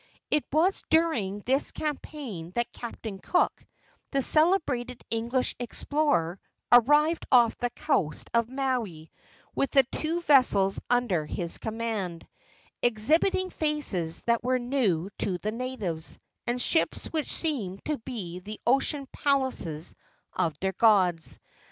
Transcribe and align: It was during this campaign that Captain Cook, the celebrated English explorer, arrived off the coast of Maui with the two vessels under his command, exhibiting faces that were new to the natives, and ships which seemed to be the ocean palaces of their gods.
It 0.31 0.43
was 0.51 0.83
during 0.89 1.41
this 1.41 1.69
campaign 1.71 2.53
that 2.55 2.73
Captain 2.73 3.19
Cook, 3.19 3.63
the 4.09 4.23
celebrated 4.23 4.99
English 5.11 5.55
explorer, 5.59 6.39
arrived 6.71 7.27
off 7.31 7.55
the 7.59 7.69
coast 7.69 8.27
of 8.33 8.49
Maui 8.49 9.11
with 9.53 9.69
the 9.69 9.85
two 9.91 10.19
vessels 10.21 10.79
under 10.89 11.27
his 11.27 11.59
command, 11.59 12.27
exhibiting 12.81 13.51
faces 13.51 14.21
that 14.23 14.43
were 14.43 14.57
new 14.57 15.11
to 15.19 15.37
the 15.37 15.51
natives, 15.51 16.17
and 16.47 16.59
ships 16.59 17.05
which 17.13 17.31
seemed 17.31 17.85
to 17.85 17.99
be 17.99 18.39
the 18.39 18.59
ocean 18.65 19.07
palaces 19.13 19.93
of 20.33 20.57
their 20.61 20.73
gods. 20.73 21.37